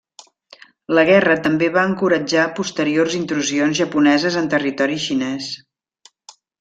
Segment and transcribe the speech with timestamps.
[0.99, 5.51] La guerra també va encoratjar posteriors intrusions japoneses en territori xinès.